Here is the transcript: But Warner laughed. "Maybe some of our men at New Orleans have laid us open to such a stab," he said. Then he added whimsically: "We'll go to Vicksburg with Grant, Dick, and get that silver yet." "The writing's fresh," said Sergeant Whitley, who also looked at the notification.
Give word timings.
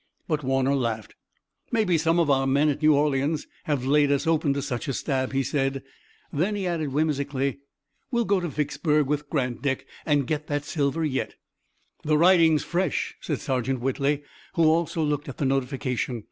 But 0.27 0.43
Warner 0.43 0.73
laughed. 0.73 1.13
"Maybe 1.71 1.95
some 1.95 2.17
of 2.19 2.27
our 2.31 2.47
men 2.47 2.69
at 2.69 2.81
New 2.81 2.95
Orleans 2.95 3.45
have 3.65 3.85
laid 3.85 4.11
us 4.11 4.25
open 4.25 4.51
to 4.55 4.61
such 4.63 4.87
a 4.87 4.93
stab," 4.93 5.31
he 5.31 5.43
said. 5.43 5.83
Then 6.33 6.55
he 6.55 6.65
added 6.65 6.91
whimsically: 6.91 7.59
"We'll 8.09 8.25
go 8.25 8.39
to 8.39 8.47
Vicksburg 8.47 9.05
with 9.05 9.29
Grant, 9.29 9.61
Dick, 9.61 9.85
and 10.03 10.25
get 10.25 10.47
that 10.47 10.65
silver 10.65 11.05
yet." 11.05 11.35
"The 12.01 12.17
writing's 12.17 12.63
fresh," 12.63 13.13
said 13.21 13.41
Sergeant 13.41 13.79
Whitley, 13.81 14.23
who 14.55 14.63
also 14.63 15.03
looked 15.03 15.29
at 15.29 15.37
the 15.37 15.45
notification. 15.45 16.19